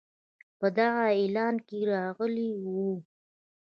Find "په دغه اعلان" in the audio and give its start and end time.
0.59-1.55